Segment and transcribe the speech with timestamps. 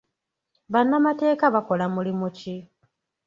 [0.73, 2.55] Bannamateeka bakola mulimu ki?